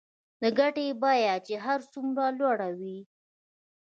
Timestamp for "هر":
1.65-1.79